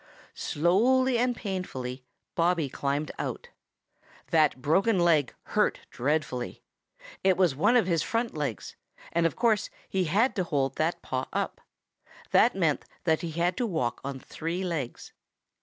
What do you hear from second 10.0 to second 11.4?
had to hold that paw